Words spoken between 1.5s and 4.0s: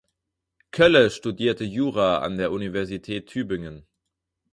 Jura an der Universität Tübingen.